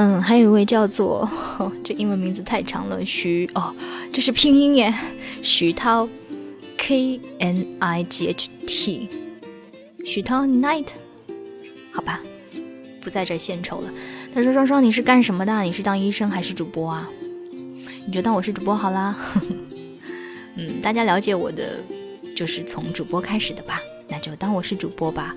[0.00, 1.28] 嗯，还有一位叫做
[1.84, 3.74] 这英文名字太长了，徐哦，
[4.10, 4.94] 这是拼音耶，
[5.44, 6.08] 徐涛
[6.78, 9.10] ，K N I G H T，
[10.06, 10.86] 徐涛 Night，
[11.92, 12.18] 好吧，
[13.02, 13.92] 不在这献丑了。
[14.34, 15.60] 他说：“双双，你是干什么的？
[15.60, 17.06] 你是当医生还是主播啊？
[18.06, 19.14] 你就当我是主播好啦。
[20.56, 21.84] 嗯，大家了解我的
[22.34, 23.78] 就是从主播开始的吧？
[24.08, 25.36] 那就当我是主播吧。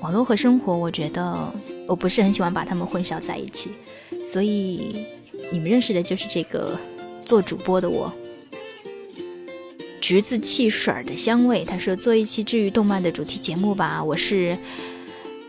[0.00, 1.50] 网络和生活，我觉得
[1.86, 3.70] 我不是很喜欢把它们混淆在一起。”
[4.20, 5.06] 所以
[5.50, 6.78] 你们认识的就是这个
[7.24, 8.12] 做主播的我，
[10.00, 11.64] 橘子汽水的香味。
[11.64, 14.02] 他说做一期治愈动漫的主题节目吧。
[14.02, 14.56] 我是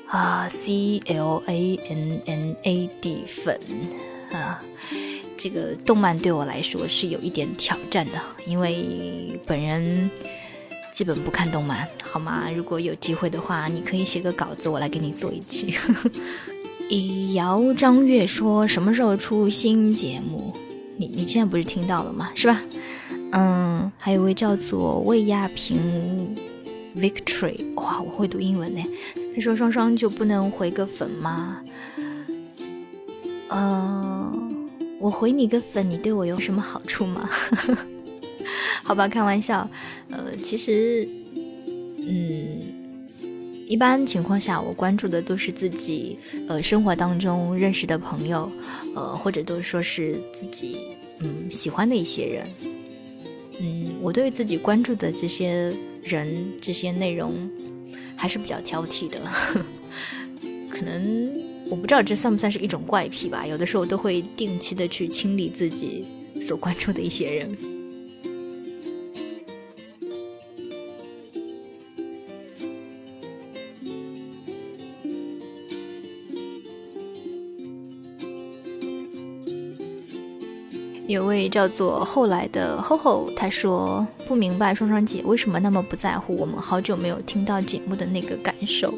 [0.08, 3.60] 啊 C L A N N A D 粉
[4.32, 4.64] 啊，
[5.38, 10.10] 这个动漫对我来说是有一点挑战的，因为本人
[10.92, 12.50] 基本不看动漫，好吗？
[12.56, 15.72] 如果有机会的话，你可以写个稿子，我来给你做一期。
[15.72, 16.12] 呵呵
[16.90, 20.54] 以姚张月说什么时候出新节目？
[20.98, 22.30] 你你之前不是听到了吗？
[22.36, 22.62] 是吧？
[23.32, 26.36] 嗯，还有位叫做魏亚平
[26.96, 28.84] Victory，哇，我会读英文呢。
[29.34, 31.58] 他说双双就不能回个粉吗？
[33.50, 34.68] 嗯，
[35.00, 37.28] 我回你个粉，你对我有什么好处吗？
[38.84, 39.68] 好吧，开玩笑。
[40.12, 41.08] 呃，其实，
[41.98, 42.73] 嗯。
[43.74, 46.16] 一般情况下，我关注的都是自己
[46.48, 48.48] 呃生活当中认识的朋友，
[48.94, 52.48] 呃或者都说是自己嗯喜欢的一些人，
[53.60, 57.34] 嗯，我对自己关注的这些人这些内容
[58.16, 59.18] 还是比较挑剔的，
[60.70, 61.34] 可能
[61.68, 66.06] 我不知道这算不算是一种怪癖吧，有的时候都会定期的去清理自己
[66.40, 67.58] 所关注的一些人。
[81.06, 88.94] 有位叫做后来的吼吼，他说不明白双双姐为什么那么不在乎我们好久没有听到节目的那个感受。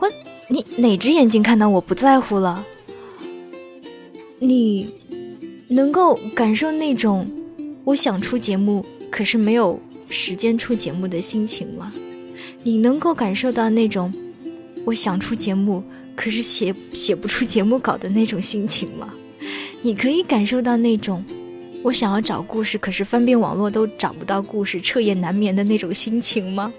[0.00, 0.10] 我，
[0.48, 2.64] 你哪只眼睛看到我不在乎了？
[4.38, 4.92] 你
[5.68, 7.30] 能够感受那种
[7.84, 11.92] 我想出节目可是没有时间出节目的心情吗？
[12.62, 14.12] 你能够感受到那种
[14.86, 15.84] 我想出节目？
[16.14, 19.12] 可是写写不出节目稿的那种心情吗？
[19.82, 21.24] 你可以感受到那种
[21.82, 26.72] 我想要找故事，可是翻遍网络都找不到故事，彻夜难眠的那种心情吗？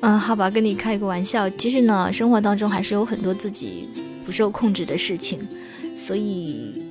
[0.00, 1.50] 嗯，好吧，跟你开个玩笑。
[1.50, 3.86] 其实呢，生活当中还是有很多自己
[4.24, 5.46] 不受控制的事情，
[5.94, 6.82] 所以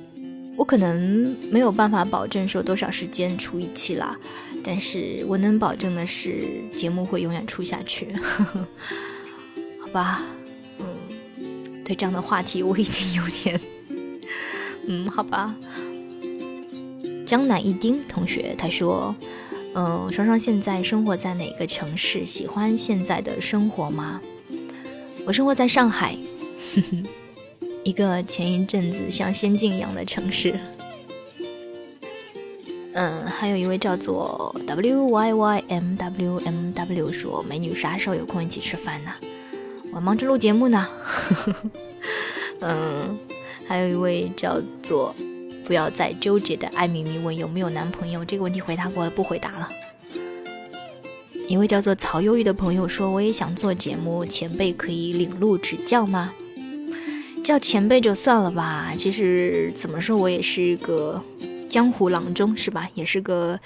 [0.56, 4.16] 我可能没有办法保证说多少时间出一期啦。
[4.62, 8.12] 但是我能保证的是，节目会永远出下去。
[8.22, 8.68] 呵 呵
[9.80, 10.22] 好吧。
[11.94, 13.60] 这样的话题，我已经有点，
[14.86, 15.54] 嗯，好吧。
[17.26, 19.14] 江南一丁同学他说
[19.74, 22.26] ：“嗯，双双现在生活在哪个城市？
[22.26, 24.20] 喜欢现在的生活吗？”
[25.24, 26.16] 我生活在上海，
[27.84, 30.58] 一个前一阵子像仙境一样的城市。
[32.94, 39.12] 嗯，还有一位叫做 W Y Y M W M W 说：“美女啥时候有空一起吃饭呢？”
[39.92, 40.86] 我忙着录节目呢，
[42.60, 43.18] 嗯，
[43.66, 45.14] 还有一位叫做
[45.64, 49.68] 不要再纠结的艾米米问有没有男朋友这个问题回答过了，不回答了。
[51.48, 56.32] 一位叫做曹忧郁的朋友说：“我也想做节目，前辈可以领路指教吗？”
[57.42, 58.92] 叫前辈就算了吧。
[58.96, 61.20] 其实怎么说，我也是一个
[61.68, 62.88] 江湖郎中，是吧？
[62.94, 63.58] 也是个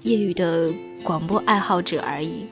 [0.00, 0.72] 业余的
[1.02, 2.46] 广播爱好者而已。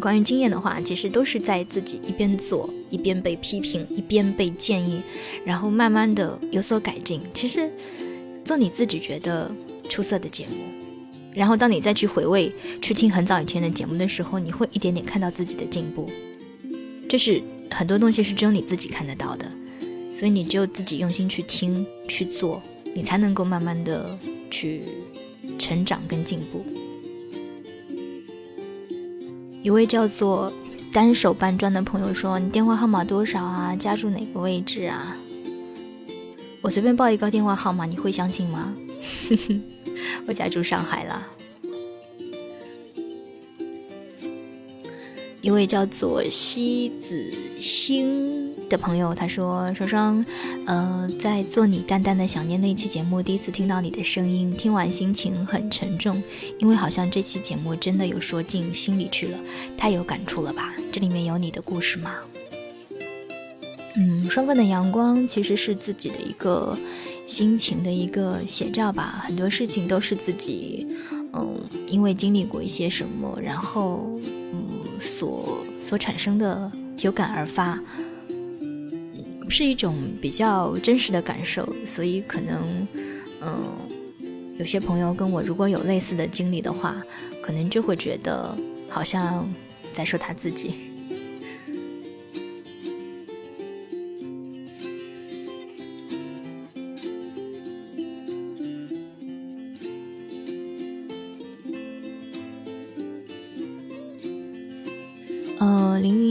[0.00, 5.02] 关于经验的话，其实都是在自己一边做，一边被批评，一边被建议，
[5.44, 7.20] 然后慢慢的有所改进。
[7.34, 7.70] 其实
[8.44, 9.54] 做你自己觉得
[9.88, 10.56] 出色的节目。
[11.32, 16.10] 然后，当你再去回味、去听很早以前的节目的时候，你会一点点看到自己的进步。
[17.08, 17.40] 这是
[17.70, 19.48] 很多东西是只有你自己看得到的，
[20.12, 22.60] 所以你只有自己用心去听、去做，
[22.94, 24.18] 你才能够慢慢的
[24.50, 24.82] 去
[25.56, 26.64] 成长跟进步。
[29.62, 30.52] 一位叫做
[30.92, 33.76] 单手搬砖的朋友说：“你电话号码多少啊？
[33.76, 35.16] 家住哪个位置啊？”
[36.62, 38.74] 我随便报一个电话号码，你会相信吗？
[40.26, 41.26] 我家住上海了。
[45.42, 50.24] 一位叫做西子星的朋友，他说：“双双，
[50.64, 56.22] 呃，在做你淡淡的想念那期节目，第一次听到你的声音，听完心情很沉重，
[56.58, 59.38] 因为好像这期节目真的有说进心里去了，
[59.76, 60.72] 太有感触了吧？
[60.90, 62.14] 这里面有你的故事吗？”
[63.98, 66.78] 嗯，双份的阳光其实是自己的一个。
[67.26, 70.84] 心情的一个写照吧，很多事情都是自己，
[71.32, 74.18] 嗯，因为经历过一些什么，然后，
[74.52, 74.66] 嗯，
[75.00, 76.68] 所所产生的
[77.02, 77.78] 有感而发，
[79.50, 82.86] 是一种比较真实的感受，所以可能，
[83.42, 83.76] 嗯，
[84.58, 87.02] 有些朋友跟我如果有类似的经历的话，
[87.42, 88.56] 可能就会觉得
[88.88, 89.52] 好像
[89.92, 90.74] 在说他自己。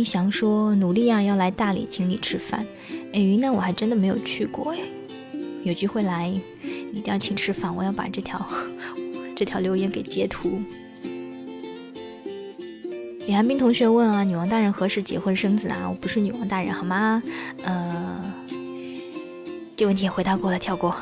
[0.01, 2.65] 想说努力啊，要来大理请你吃饭。
[3.13, 4.79] 哎，云南我还真的没有去过哎，
[5.63, 6.27] 有机会来
[6.93, 7.75] 一定要请吃饭。
[7.75, 8.45] 我要把这条
[9.35, 10.61] 这条留言给截图。
[13.25, 15.87] 李寒冰同学问啊，女王大人何时结婚生子啊？
[15.89, 17.21] 我不是女王大人好吗？
[17.63, 18.33] 呃，
[19.75, 20.95] 这问题也回答过了，跳过。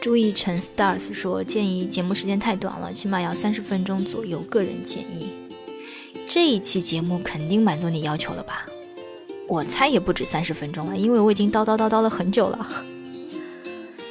[0.00, 4.40] 朱一成 stars 说：“建议节目时间太短了，起码要三十分钟左右。
[4.42, 5.28] 个人建议，
[6.28, 8.66] 这一期节目肯定满足你要求了吧？
[9.48, 12.68] 我猜也不止三十分钟了，因为我已经叨叨叨叨了很久了。”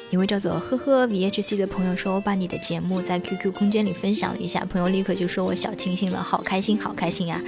[0.10, 7.40] 一位叫做呵呵 VHC 的朋友说：“我把你的节目在 QQ 空间里分享了一下，朋友立刻就说我小清新了，好开心，好开心呀！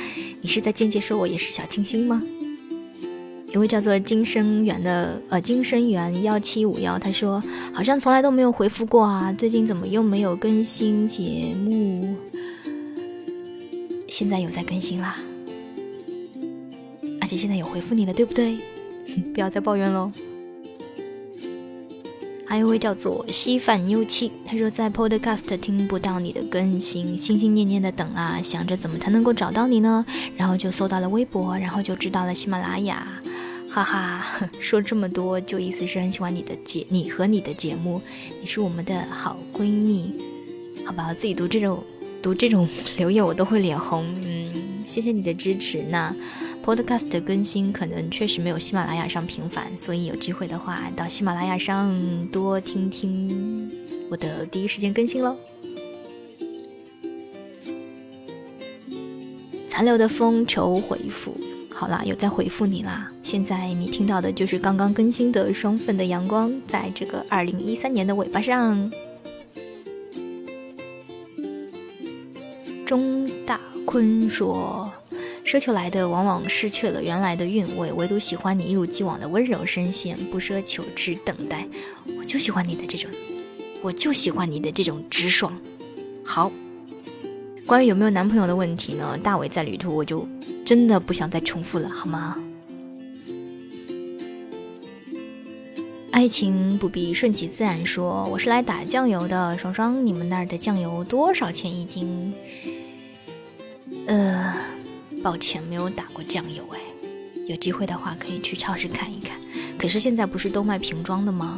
[0.42, 2.22] 你是在间接说我也是小清新吗？”
[3.52, 7.42] 一位叫做金生源的呃金生源幺七五幺，他说
[7.74, 12.16] 好像从来都没有回复过啊，最近怎么又没有更新节目？
[14.20, 15.16] 现在有在更新啦，
[17.22, 18.58] 而且现在有回复你了，对不对？
[19.34, 20.12] 不要再抱怨喽。
[22.46, 30.06] 还有一位叫做稀饭妞七，他说在 Podcast 听不到你的更新，心心念念的等啊，想着怎么才能够找到你呢？
[30.36, 33.08] 然后就搜到了微博，然后就知道了喜马拉雅。
[33.70, 34.22] 哈哈，
[34.60, 38.02] 说这么多，就意思是很喜欢你的节，你和你的节目，
[38.42, 40.14] 你是我们的好闺蜜，
[40.86, 41.06] 好吧？
[41.08, 41.82] 我自己读这种
[42.22, 42.68] 读这种
[42.98, 44.06] 留言，我都会脸红。
[44.24, 44.52] 嗯，
[44.86, 45.82] 谢谢你的支持。
[45.90, 46.14] 那
[46.64, 51.96] Podcast 的更新可能确实没有喜马拉雅上频繁，所以有机会的话，到喜马拉雅上
[52.28, 53.72] 多听听
[54.10, 55.36] 我的第一时间更新喽。
[59.70, 61.34] 残留的风求回复。
[61.72, 63.10] 好啦，有在回复你啦。
[63.24, 68.92] 现在你听到的就是刚刚更新的双份的阳光，在这个二零一三年的尾巴上。
[72.90, 74.92] 钟大坤说
[75.46, 81.68] ：“奢求来的往往失去了原来的韵味，唯独喜欢你一如既往的温柔声线，不奢求只等待。
[82.18, 83.08] 我就喜欢你的这种，
[83.84, 85.56] 我就喜欢你的这种直爽。”
[86.26, 86.52] 好，
[87.68, 89.16] 关于有没有男朋友的问题呢？
[89.22, 90.28] 大伟在旅途，我就。
[90.66, 92.38] 真的不想再重复了，好吗？
[96.20, 99.58] 爱情不必顺其自然说，我是来打酱油的。
[99.58, 102.34] 双双，你们那儿的酱油多少钱一斤？
[104.06, 104.54] 呃，
[105.24, 106.80] 抱歉，没有打过酱油哎。
[107.48, 109.40] 有机会的话可以去超市看一看。
[109.78, 111.58] 可是现在不是都卖瓶装的吗？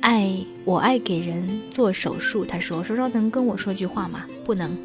[0.00, 4.26] 爱我爱给人做手术，他说双双能跟我说句话吗？
[4.44, 4.76] 不能。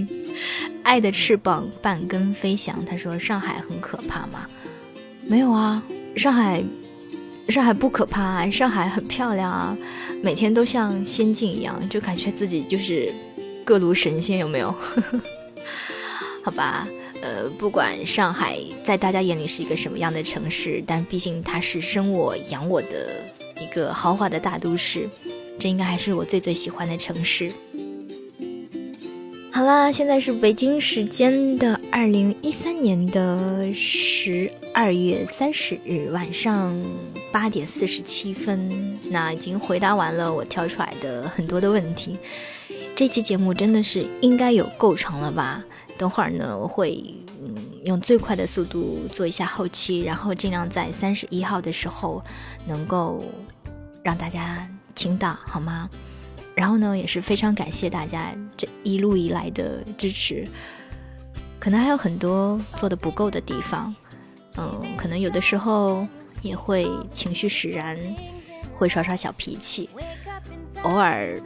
[0.84, 2.84] 爱的翅膀半根飞翔。
[2.84, 4.46] 他说：“上海很可怕吗？
[5.22, 5.82] 没有啊，
[6.16, 6.62] 上海，
[7.48, 9.76] 上海不可怕，上海很漂亮啊，
[10.22, 13.12] 每天都像仙境一样，就感觉自己就是
[13.64, 14.74] 各路神仙，有没有？
[16.42, 16.86] 好吧，
[17.22, 23.24] 呃，不管上海在大家眼里是一个什么样的城市，但毕竟它是生我养我的
[23.60, 25.08] 一个豪华的大都市，
[25.58, 27.50] 这应该还是我最最喜欢的城市。
[29.56, 36.78] 好啦，现在是北京时间的二零一三年的十二月三十日晚上
[37.32, 38.98] 八点四十七分。
[39.10, 42.18] 那已经回答完了我挑出来的很多的问题。
[42.94, 45.64] 这期节目真的是应该有够长了吧？
[45.96, 47.02] 等会儿呢，我会
[47.40, 52.22] 嗯用最快的速度做一下后期，然后尽量在三十一号的时候
[52.66, 53.24] 能够
[54.02, 55.88] 让大家听到，好吗？
[56.56, 60.48] 然后呢，也是非常感谢大家这一路以来的支持。
[61.60, 63.94] 可能还有很多做的不够的地方，
[64.56, 66.06] 嗯，可能有的时候
[66.40, 67.98] 也会情绪使然，
[68.74, 69.90] 会耍耍小脾气，
[70.82, 71.38] 偶尔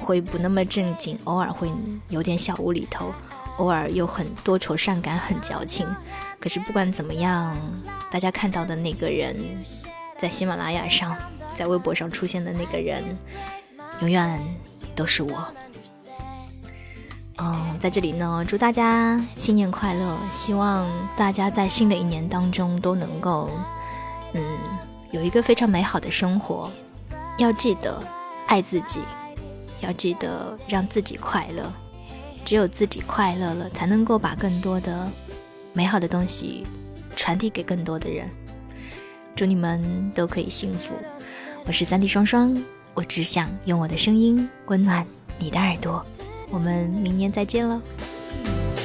[0.00, 1.70] 会不那么正经，偶尔会
[2.08, 3.12] 有点小无厘头，
[3.58, 5.86] 偶尔又很多愁善感，很矫情。
[6.40, 7.54] 可是不管怎么样，
[8.10, 9.36] 大家看到的那个人，
[10.16, 11.14] 在喜马拉雅上，
[11.54, 13.04] 在微博上出现的那个人。
[14.00, 14.40] 永远
[14.94, 15.48] 都是我。
[17.38, 20.16] 嗯，在这里呢，祝大家新年快乐！
[20.32, 23.50] 希望大家在新的一年当中都能够，
[24.32, 24.42] 嗯，
[25.10, 26.70] 有一个非常美好的生活。
[27.36, 28.02] 要记得
[28.46, 29.00] 爱自己，
[29.80, 31.70] 要记得让自己快乐。
[32.42, 35.06] 只有自己快乐了，才能够把更多的
[35.74, 36.66] 美好的东西
[37.14, 38.30] 传递给更多的人。
[39.34, 40.94] 祝你们都可以幸福！
[41.66, 42.56] 我是三 D 双双。
[42.95, 45.05] 我只想用我的声音温暖
[45.39, 46.05] 你的耳朵，
[46.49, 47.81] 我们明年再见了。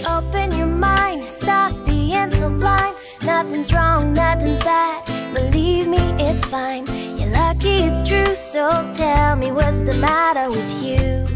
[0.05, 2.95] Open your mind, stop being so blind.
[3.22, 5.03] Nothing's wrong, nothing's bad.
[5.35, 6.87] Believe me, it's fine.
[7.18, 8.35] You're lucky, it's true.
[8.35, 11.27] So tell me what's the matter with you.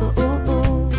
[0.00, 0.90] Ooh, ooh, ooh.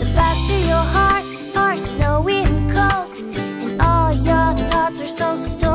[0.00, 1.24] The paths to your heart
[1.54, 5.65] are snowy and cold, and all your thoughts are so stormy